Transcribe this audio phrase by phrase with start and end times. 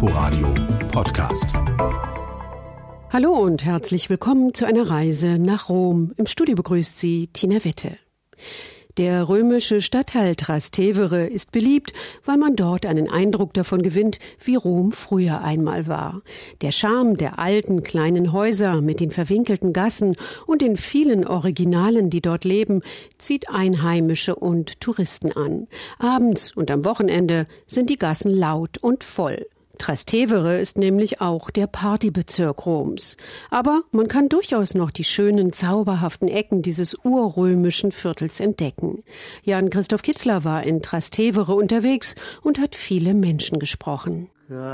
[0.00, 0.54] Inforadio
[0.92, 1.48] Podcast.
[3.10, 6.12] Hallo und herzlich willkommen zu einer Reise nach Rom.
[6.16, 7.98] Im Studio begrüßt Sie Tina Wette.
[8.96, 14.92] Der römische Stadtteil Trastevere ist beliebt, weil man dort einen Eindruck davon gewinnt, wie Rom
[14.92, 16.22] früher einmal war.
[16.60, 20.14] Der Charme der alten kleinen Häuser mit den verwinkelten Gassen
[20.46, 22.82] und den vielen Originalen, die dort leben,
[23.18, 25.66] zieht Einheimische und Touristen an.
[25.98, 29.44] Abends und am Wochenende sind die Gassen laut und voll.
[29.78, 33.16] Trastevere ist nämlich auch der Partybezirk Roms.
[33.50, 39.04] Aber man kann durchaus noch die schönen, zauberhaften Ecken dieses urrömischen Viertels entdecken.
[39.42, 44.28] Jan Christoph Kitzler war in Trastevere unterwegs und hat viele Menschen gesprochen.
[44.48, 44.68] Casetta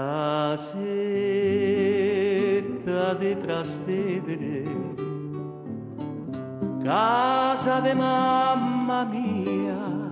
[3.14, 4.64] di Trastevere,
[6.84, 10.03] casa de mamma mia.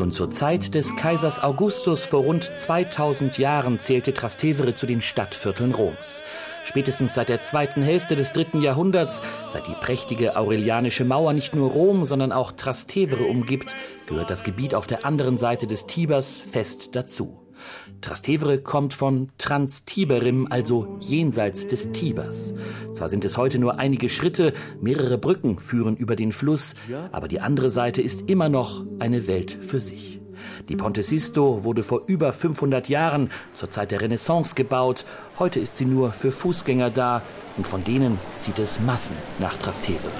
[0.00, 5.74] Schon zur Zeit des Kaisers Augustus vor rund 2000 Jahren zählte Trastevere zu den Stadtvierteln
[5.74, 6.22] Roms.
[6.64, 11.70] Spätestens seit der zweiten Hälfte des dritten Jahrhunderts, seit die prächtige Aurelianische Mauer nicht nur
[11.70, 16.96] Rom, sondern auch Trastevere umgibt, gehört das Gebiet auf der anderen Seite des Tibers fest
[16.96, 17.39] dazu.
[18.00, 22.54] Trastevere kommt von Transtiberim, also jenseits des Tibers.
[22.94, 26.74] Zwar sind es heute nur einige Schritte, mehrere Brücken führen über den Fluss,
[27.12, 30.20] aber die andere Seite ist immer noch eine Welt für sich.
[30.68, 35.04] Die Ponte Sisto wurde vor über 500 Jahren zur Zeit der Renaissance gebaut.
[35.38, 37.22] Heute ist sie nur für Fußgänger da
[37.56, 40.10] und von denen zieht es Massen nach Trastevere.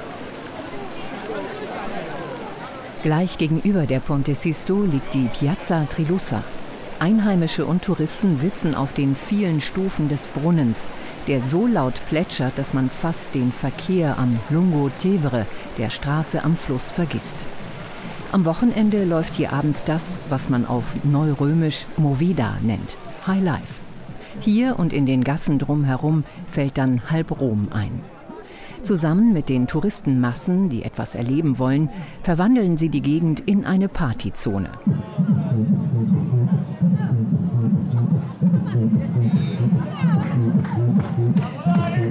[3.03, 6.43] Gleich gegenüber der Ponte Sisto liegt die Piazza Trilussa.
[7.01, 10.89] Einheimische und Touristen sitzen auf den vielen Stufen des Brunnens,
[11.27, 15.47] der so laut plätschert, dass man fast den Verkehr am Lungo Tevere,
[15.79, 17.47] der Straße am Fluss, vergisst.
[18.33, 23.81] Am Wochenende läuft hier abends das, was man auf Neurömisch Movida nennt, High Life.
[24.41, 28.03] Hier und in den Gassen drumherum fällt dann halb Rom ein.
[28.83, 31.91] Zusammen mit den Touristenmassen, die etwas erleben wollen,
[32.23, 34.71] verwandeln sie die Gegend in eine Partyzone.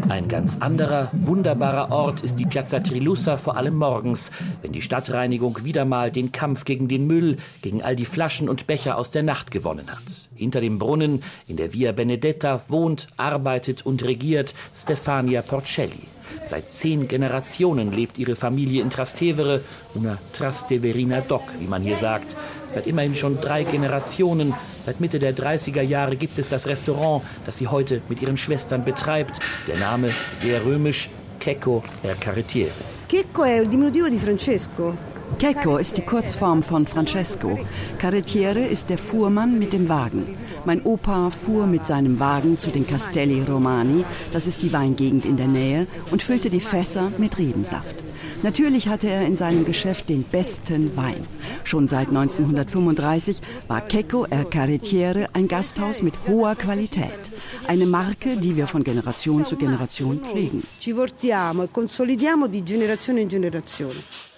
[0.10, 4.32] Ein ganz anderer, wunderbarer Ort ist die Piazza Trilussa vor allem morgens,
[4.64, 8.66] wenn die Stadtreinigung wieder mal den Kampf gegen den Müll, gegen all die Flaschen und
[8.66, 10.30] Becher aus der Nacht gewonnen hat.
[10.34, 16.08] Hinter dem Brunnen in der Via Benedetta wohnt, arbeitet und regiert Stefania Porcelli.
[16.46, 19.62] Seit zehn Generationen lebt ihre Familie in Trastevere,
[19.96, 22.36] una Trasteverina Doc, wie man hier sagt.
[22.68, 27.58] Seit immerhin schon drei Generationen, seit Mitte der 30er Jahre gibt es das Restaurant, das
[27.58, 29.40] sie heute mit ihren Schwestern betreibt.
[29.68, 31.10] Der Name sehr römisch,
[31.40, 32.72] Checco er Carrettiere.
[33.08, 35.19] Checco è il diminutivo di Francesco.
[35.38, 37.58] Checco ist die Kurzform von Francesco.
[37.98, 40.38] Carrettiere ist der Fuhrmann mit dem Wagen.
[40.66, 44.04] Mein Opa fuhr mit seinem Wagen zu den Castelli Romani,
[44.34, 47.96] das ist die Weingegend in der Nähe, und füllte die Fässer mit Rebensaft.
[48.44, 51.26] Natürlich hatte er in seinem Geschäft den besten Wein.
[51.64, 57.32] Schon seit 1935 war Checco er Carrettiere ein Gasthaus mit hoher Qualität.
[57.68, 60.64] Eine Marke, die wir von Generation zu Generation pflegen.
[60.80, 64.29] Ci portiamo e consolidiamo di generazione in generazione.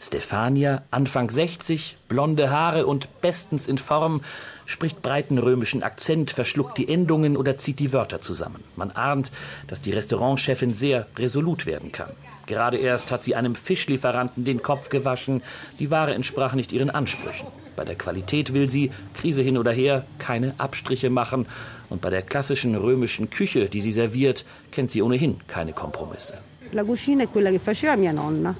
[0.00, 4.20] Stefania, Anfang 60, blonde Haare und bestens in Form,
[4.64, 8.62] spricht breiten römischen Akzent, verschluckt die Endungen oder zieht die Wörter zusammen.
[8.76, 9.32] Man ahnt,
[9.66, 12.10] dass die Restaurantchefin sehr resolut werden kann.
[12.46, 15.42] Gerade erst hat sie einem Fischlieferanten den Kopf gewaschen.
[15.78, 17.48] Die Ware entsprach nicht ihren Ansprüchen.
[17.76, 21.46] Bei der Qualität will sie, Krise hin oder her, keine Abstriche machen.
[21.90, 26.38] Und bei der klassischen römischen Küche, die sie serviert, kennt sie ohnehin keine Kompromisse.
[26.72, 28.54] La cucina è quella che faceva mia nonna.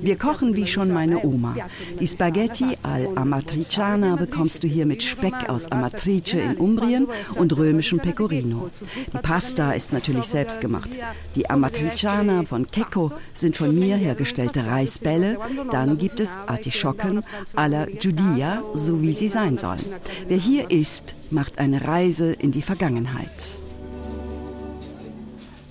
[0.00, 1.54] Wir kochen wie schon meine Oma.
[1.98, 7.06] Die Spaghetti all'amatriciana bekommst du hier mit Speck aus Amatrice in Umbrien
[7.36, 8.70] und römischem Pecorino.
[9.12, 10.90] Die Pasta ist natürlich selbst gemacht.
[11.34, 15.38] Die Amatriciana von Checco sind von mir hergestellte Reisbälle.
[15.70, 17.22] Dann gibt es Artischocken
[17.54, 19.84] alla Giudia, so wie sie sein sollen.
[20.28, 23.59] Wer hier isst, macht eine Reise in die Vergangenheit.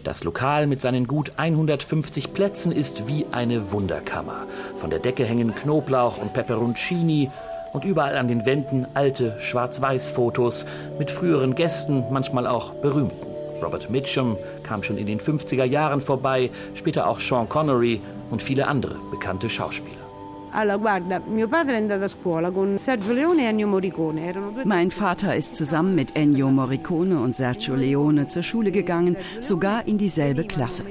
[0.09, 4.47] Das Lokal mit seinen gut 150 Plätzen ist wie eine Wunderkammer.
[4.75, 7.29] Von der Decke hängen Knoblauch und Peperoncini
[7.73, 10.65] und überall an den Wänden alte Schwarz-Weiß-Fotos
[10.97, 13.23] mit früheren Gästen, manchmal auch berühmten.
[13.61, 18.01] Robert Mitchum kam schon in den 50er Jahren vorbei, später auch Sean Connery
[18.31, 20.08] und viele andere bekannte Schauspieler.
[24.65, 29.97] Mein Vater ist zusammen mit Ennio Morricone und Sergio Leone zur Schule gegangen, sogar in
[29.97, 30.83] dieselbe Klasse.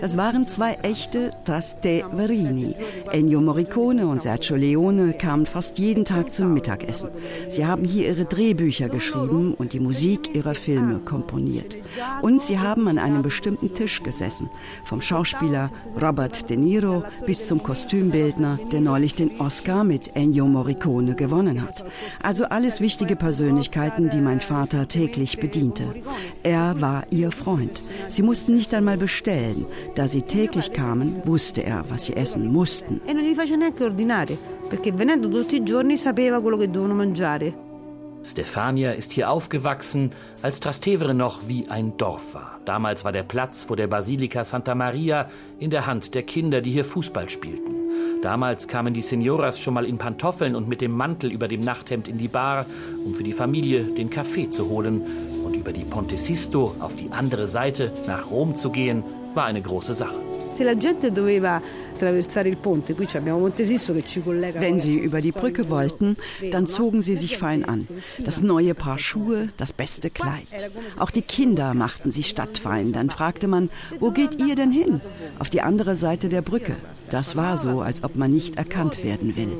[0.00, 2.74] Das waren zwei echte Trasteverini.
[3.12, 7.10] Ennio Morricone und Sergio Leone kamen fast jeden Tag zum Mittagessen.
[7.48, 11.76] Sie haben hier ihre Drehbücher geschrieben und die Musik ihrer Filme komponiert.
[12.22, 14.50] Und sie haben an einem bestimmten Tisch gesessen,
[14.84, 15.70] vom Schauspieler
[16.00, 21.86] Robert De Niro bis zum Kostümbildner, der neulich den Oscar mit Ennio Morricone gewonnen hat.
[22.22, 25.84] Also alles wichtige Persönlichkeiten, die mein Vater täglich bediente.
[26.42, 27.82] Er war ihr Freund.
[28.08, 29.64] Sie mussten nicht einmal bestellen.
[29.94, 33.00] Da sie täglich kamen, wusste er, was sie essen mussten.
[33.06, 34.36] E non gli faceva neanche ordinare,
[34.68, 37.54] perché venendo tutti i giorni sapeva quello che dovevano mangiare.
[38.22, 40.10] Stefania ist hier aufgewachsen,
[40.42, 42.60] als Trastevere noch wie ein Dorf war.
[42.66, 46.70] Damals war der Platz vor der Basilika Santa Maria in der Hand der Kinder, die
[46.70, 47.69] hier Fußball spielten.
[48.22, 52.08] Damals kamen die Senioras schon mal in Pantoffeln und mit dem Mantel über dem Nachthemd
[52.08, 52.66] in die Bar,
[53.04, 55.02] um für die Familie den Kaffee zu holen.
[55.44, 59.02] Und über die Ponte Sisto auf die andere Seite nach Rom zu gehen,
[59.34, 60.16] war eine große Sache.
[64.54, 66.16] Wenn sie über die Brücke wollten,
[66.50, 67.86] dann zogen sie sich fein an.
[68.18, 70.46] Das neue Paar Schuhe, das beste Kleid.
[70.98, 72.92] Auch die Kinder machten sich stadtfein.
[72.92, 73.70] Dann fragte man,
[74.00, 75.00] wo geht ihr denn hin?
[75.38, 76.76] Auf die andere Seite der Brücke.
[77.10, 79.58] Das war so, als ob man nicht erkannt werden will.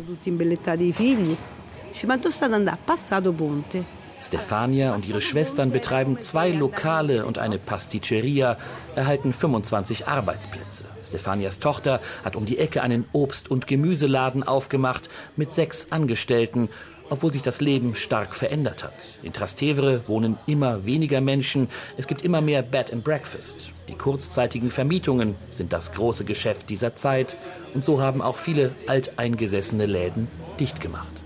[4.20, 8.58] Stefania und ihre Schwestern betreiben zwei Lokale und eine Pasticceria,
[8.94, 10.84] erhalten 25 Arbeitsplätze.
[11.02, 16.68] Stefanias Tochter hat um die Ecke einen Obst- und Gemüseladen aufgemacht mit sechs Angestellten,
[17.10, 18.94] obwohl sich das Leben stark verändert hat.
[19.22, 23.72] In Trastevere wohnen immer weniger Menschen, es gibt immer mehr Bed and Breakfast.
[23.88, 27.36] Die kurzzeitigen Vermietungen sind das große Geschäft dieser Zeit
[27.74, 30.28] und so haben auch viele alteingesessene Läden
[30.58, 31.22] dicht gemacht.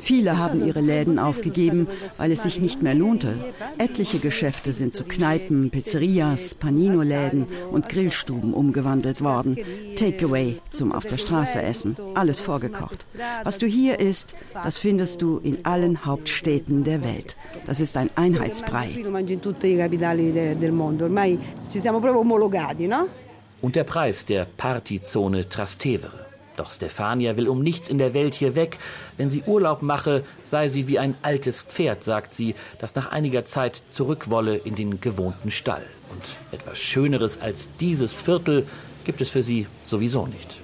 [0.00, 3.34] Viele haben ihre Läden aufgegeben, weil es sich nicht mehr lohnte.
[3.78, 9.58] Etliche Geschäfte sind zu Kneipen, Pizzerias, Panino-Läden und Grillstuben umgewandelt worden.
[9.96, 13.04] Takeaway zum auf der Straße essen, alles vorgekocht.
[13.42, 17.36] Was du hier isst, das findest du in allen Hauptstädten der Welt.
[17.66, 18.90] Das ist ein Einheitsbrei.
[23.60, 26.26] Und der Preis der Partyzone Trastevere.
[26.56, 28.78] Doch Stefania will um nichts in der Welt hier weg.
[29.16, 33.44] Wenn sie Urlaub mache, sei sie wie ein altes Pferd, sagt sie, das nach einiger
[33.44, 35.84] Zeit zurückwolle in den gewohnten Stall.
[36.10, 38.66] Und etwas Schöneres als dieses Viertel
[39.04, 40.56] gibt es für sie sowieso nicht.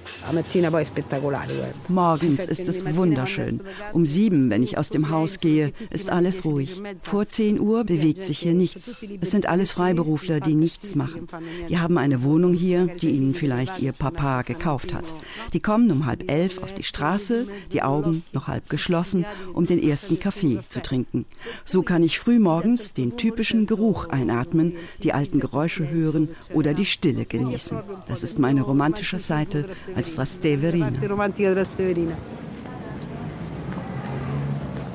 [1.87, 3.61] Morgens ist es wunderschön.
[3.93, 6.81] Um sieben, wenn ich aus dem Haus gehe, ist alles ruhig.
[7.01, 8.97] Vor zehn Uhr bewegt sich hier nichts.
[9.21, 11.27] Es sind alles Freiberufler, die nichts machen.
[11.69, 15.13] Die haben eine Wohnung hier, die ihnen vielleicht ihr Papa gekauft hat.
[15.53, 19.81] Die kommen um halb elf auf die Straße, die Augen noch halb geschlossen, um den
[19.81, 21.25] ersten Kaffee zu trinken.
[21.65, 24.73] So kann ich frühmorgens den typischen Geruch einatmen,
[25.03, 27.77] die alten Geräusche hören oder die Stille genießen.
[28.07, 30.91] Das ist meine romantische Seite als Trasteverina.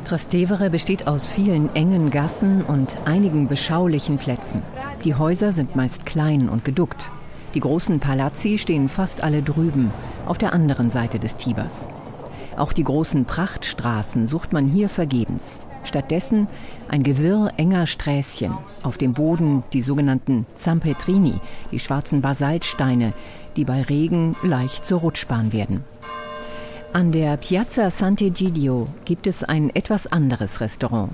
[0.05, 4.63] Trastevere besteht aus vielen engen Gassen und einigen beschaulichen Plätzen.
[5.05, 7.09] Die Häuser sind meist klein und geduckt.
[7.55, 9.93] Die großen Palazzi stehen fast alle drüben,
[10.27, 11.89] auf der anderen Seite des Tibers.
[12.57, 15.61] Auch die großen Prachtstraßen sucht man hier vergebens.
[15.91, 16.47] Stattdessen
[16.89, 18.55] ein Gewirr enger Sträßchen,
[18.85, 21.35] auf dem Boden die sogenannten Zampetrini,
[21.73, 23.13] die schwarzen Basaltsteine,
[23.57, 25.83] die bei Regen leicht zur Rutschbahn werden.
[26.93, 31.11] An der Piazza Sant'Egidio gibt es ein etwas anderes Restaurant.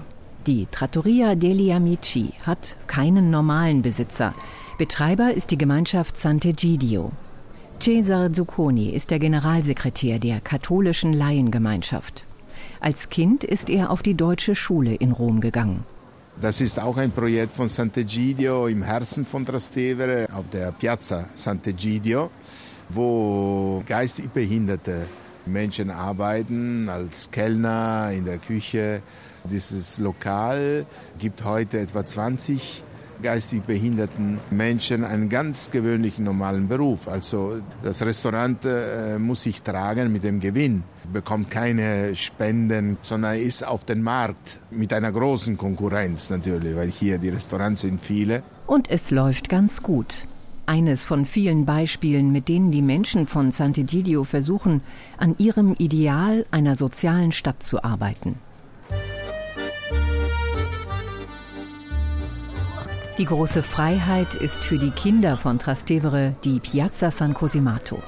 [0.47, 4.35] Die Trattoria degli Amici hat keinen normalen Besitzer.
[4.76, 7.12] Betreiber ist die Gemeinschaft Sant'Egidio.
[7.80, 12.25] Cesare Zucconi ist der Generalsekretär der katholischen Laiengemeinschaft.
[12.80, 15.85] Als Kind ist er auf die deutsche Schule in Rom gegangen.
[16.40, 22.28] Das ist auch ein Projekt von Sant'Egidio im Herzen von Trastevere auf der Piazza Sant'Egidio,
[22.90, 25.06] wo geistig behinderte
[25.47, 29.00] Menschen arbeiten als Kellner in der Küche.
[29.45, 30.85] Dieses Lokal
[31.18, 32.83] gibt heute etwa 20
[33.23, 37.08] geistig behinderten Menschen einen ganz gewöhnlichen normalen Beruf.
[37.08, 40.82] Also das Restaurant äh, muss sich tragen mit dem Gewinn,
[41.12, 47.18] bekommt keine Spenden, sondern ist auf dem Markt mit einer großen Konkurrenz natürlich, weil hier
[47.18, 48.42] die Restaurants sind viele.
[48.66, 50.25] Und es läuft ganz gut.
[50.68, 54.80] Eines von vielen Beispielen, mit denen die Menschen von Sant'Egidio versuchen,
[55.16, 58.40] an ihrem Ideal einer sozialen Stadt zu arbeiten.
[63.18, 68.02] Die große Freiheit ist für die Kinder von Trastevere die Piazza San Cosimato.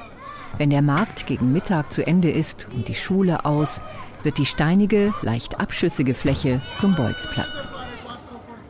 [0.58, 3.80] Wenn der Markt gegen Mittag zu Ende ist und die Schule aus,
[4.22, 7.70] wird die steinige, leicht abschüssige Fläche zum Bolzplatz.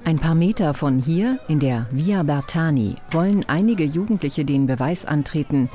[0.04, 5.68] Ein paar Meter von hier, in der Via Bertani, wollen einige Jugendliche den Beweis antreten,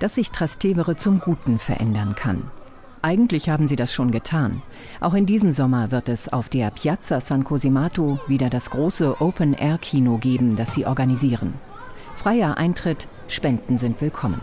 [0.00, 2.50] dass sich Trastevere zum Guten verändern kann.
[3.00, 4.62] Eigentlich haben sie das schon getan.
[5.00, 10.18] Auch in diesem Sommer wird es auf der Piazza San Cosimato wieder das große Open-Air-Kino
[10.18, 11.54] geben, das sie organisieren.
[12.16, 14.40] Freier Eintritt, Spenden sind willkommen.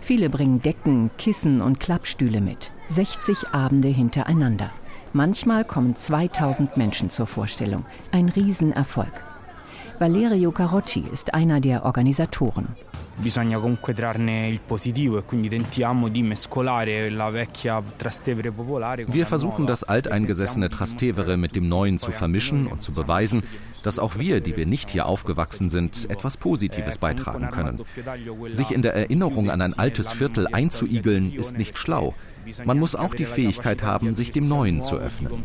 [0.00, 2.70] Viele bringen Decken, Kissen und Klappstühle mit.
[2.90, 4.70] 60 Abende hintereinander.
[5.12, 7.84] Manchmal kommen 2000 Menschen zur Vorstellung.
[8.12, 9.12] Ein Riesenerfolg.
[9.98, 12.68] Valerio Carocci ist einer der Organisatoren.
[13.16, 19.04] Bisogna comunque trarne il positivo e quindi tentiamo di mescolare la vecchia Trastevere popolare.
[19.06, 23.42] Wir versuchen das alteingesessene Trastevere mit dem Neuen zu vermischen und zu beweisen,
[23.82, 27.84] dass auch wir, die wir nicht hier aufgewachsen sind, etwas Positives beitragen können.
[28.52, 32.14] Sich in der Erinnerung an ein altes Viertel einzuigeln, ist nicht schlau.
[32.64, 35.44] Man muss auch die Fähigkeit haben, sich dem Neuen zu öffnen.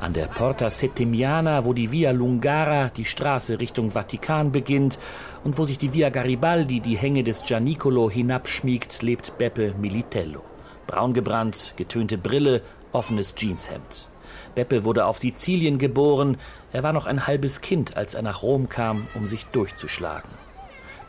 [0.00, 4.98] An der Porta Settemiana, wo die Via Lungara, die Straße Richtung Vatikan beginnt
[5.44, 10.42] und wo sich die Via Garibaldi, die Hänge des Gianicolo, hinabschmiegt, lebt Beppe Militello.
[10.86, 14.08] Braungebrannt, getönte Brille, offenes Jeanshemd.
[14.54, 16.38] Beppe wurde auf Sizilien geboren.
[16.72, 20.30] Er war noch ein halbes Kind, als er nach Rom kam, um sich durchzuschlagen.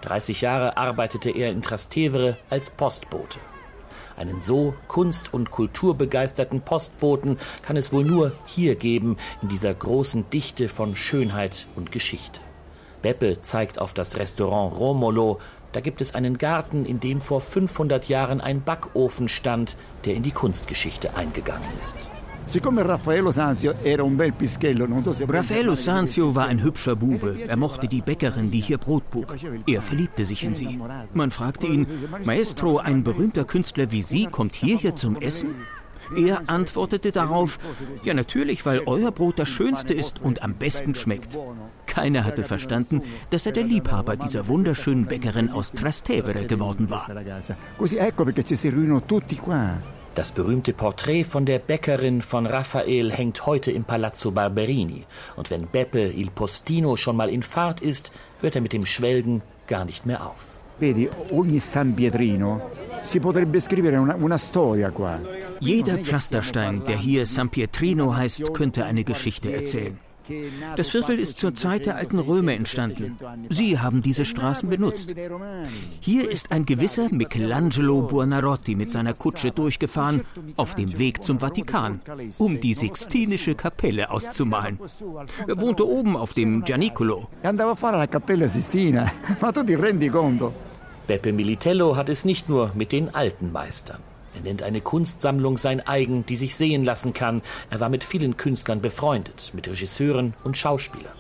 [0.01, 3.39] 30 Jahre arbeitete er in Trastevere als Postbote.
[4.18, 10.30] Einen so kunst- und kulturbegeisterten Postboten kann es wohl nur hier geben, in dieser großen
[10.30, 12.41] Dichte von Schönheit und Geschichte.
[13.01, 15.39] Beppe zeigt auf das Restaurant Romolo.
[15.72, 20.24] Da gibt es einen Garten, in dem vor 500 Jahren ein Backofen stand, der in
[20.24, 21.96] die Kunstgeschichte eingegangen ist.
[25.29, 27.39] Raffaello Sanzio war ein hübscher Bube.
[27.48, 29.36] Er mochte die Bäckerin, die hier Brot bog.
[29.67, 30.79] Er verliebte sich in sie.
[31.13, 31.88] Man fragte ihn,
[32.25, 35.55] Maestro, ein berühmter Künstler wie Sie kommt hierher zum Essen?
[36.15, 37.58] Er antwortete darauf,
[38.03, 41.38] ja natürlich, weil euer Brot das schönste ist und am besten schmeckt.
[41.86, 47.08] Keiner hatte verstanden, dass er der Liebhaber dieser wunderschönen Bäckerin aus Trastevere geworden war.
[50.13, 55.06] Das berühmte Porträt von der Bäckerin von Raphael hängt heute im Palazzo Barberini.
[55.38, 59.41] Und wenn Beppe il Postino schon mal in Fahrt ist, hört er mit dem Schwelgen
[59.68, 60.48] gar nicht mehr auf.
[65.60, 69.98] Jeder Pflasterstein, der hier San Pietrino heißt, könnte eine Geschichte erzählen.
[70.76, 73.18] Das Viertel ist zur Zeit der alten Römer entstanden.
[73.50, 75.16] Sie haben diese Straßen benutzt.
[76.00, 80.22] Hier ist ein gewisser Michelangelo Buonarroti mit seiner Kutsche durchgefahren
[80.58, 82.02] auf dem Weg zum Vatikan,
[82.38, 84.80] um die Sixtinische Kapelle auszumalen.
[85.48, 87.28] Er wohnte oben auf dem Gianicolo.
[91.08, 94.11] Beppe Militello hat es nicht nur mit den alten Meistern.
[94.34, 97.42] Er nennt eine Kunstsammlung sein eigen, die sich sehen lassen kann.
[97.70, 101.14] Er war mit vielen Künstlern befreundet, mit Regisseuren und Schauspielern.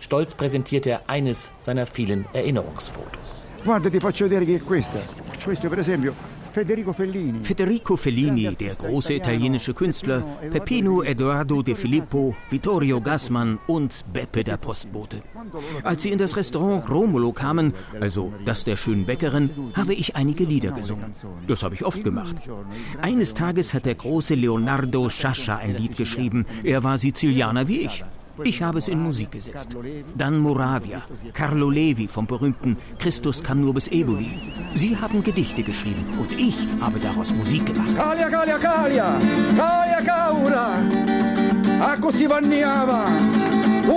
[0.00, 3.44] Stolz präsentiert er eines seiner vielen Erinnerungsfotos.
[3.64, 4.98] Guarda, ti faccio vedere che è questa.
[5.42, 7.40] Questo per esempio Federico Fellini.
[7.42, 10.20] Federico Fellini, der große italienische Künstler,
[10.52, 15.20] Peppino Edoardo de Filippo, Vittorio Gassmann und Beppe der Postbote.
[15.82, 20.44] Als sie in das Restaurant Romulo kamen, also das der schönen Bäckerin, habe ich einige
[20.44, 21.12] Lieder gesungen.
[21.48, 22.48] Das habe ich oft gemacht.
[23.02, 26.46] Eines Tages hat der große Leonardo Sciascia ein Lied geschrieben.
[26.62, 28.04] Er war Sizilianer wie ich.
[28.42, 29.76] Ich habe es in Musik gesetzt.
[30.16, 34.30] Dann Moravia, Carlo Levi vom berühmten Christus kam nur bis Eboli.
[34.74, 37.94] Sie haben Gedichte geschrieben und ich habe daraus Musik gemacht.
[37.96, 39.18] Calia, Calia, Calia,
[39.56, 40.74] Calia Caura,
[41.80, 43.04] a così vanniava,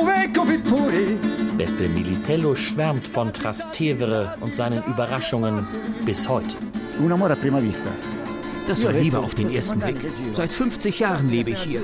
[0.05, 1.17] vecchio pittore.
[1.55, 5.65] Beppe Militello schwärmt von Trastevere und seinen Überraschungen
[6.05, 6.55] bis heute.
[6.99, 8.16] Un amore a prima vista.
[8.67, 9.95] Das war Liebe auf den ersten Blick.
[10.33, 11.81] Seit 50 Jahren lebe ich hier.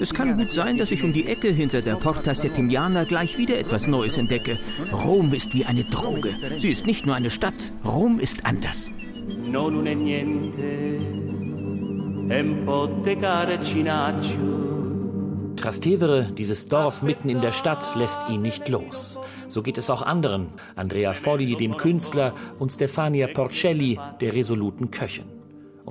[0.00, 3.58] Es kann gut sein, dass ich um die Ecke hinter der Porta Settimiana gleich wieder
[3.58, 4.58] etwas Neues entdecke.
[4.92, 6.34] Rom ist wie eine Droge.
[6.58, 7.72] Sie ist nicht nur eine Stadt.
[7.84, 8.90] Rom ist anders.
[9.50, 10.62] Non è niente,
[12.28, 12.88] è un po'
[15.56, 19.18] Trastevere, dieses Dorf mitten in der Stadt, lässt ihn nicht los.
[19.48, 25.39] So geht es auch anderen, Andrea Folli, dem Künstler, und Stefania Porcelli, der resoluten Köchin.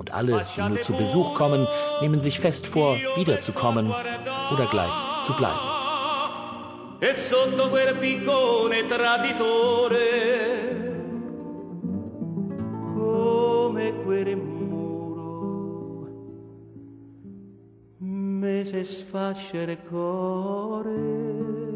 [0.00, 1.68] Und alle, die nur zu Besuch kommen,
[2.00, 3.92] nehmen sich fest vor, wiederzukommen
[4.50, 5.58] oder gleich zu bleiben.
[7.02, 10.08] E sotto quel piccone traditore,
[12.94, 16.08] come quel muro,
[17.98, 21.69] me sfascere cuore.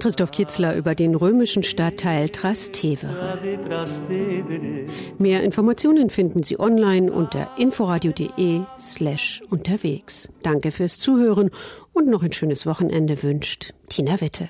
[0.00, 3.38] Jan-Christoph Kitzler über den römischen Stadtteil Trastevere.
[5.18, 10.30] Mehr Informationen finden Sie online unter inforadio.de slash unterwegs.
[10.42, 11.50] Danke fürs Zuhören
[11.92, 14.48] und noch ein schönes Wochenende wünscht Tina Witte.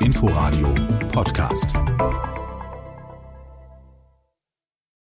[0.00, 0.74] Inforadio
[1.12, 1.68] Podcast.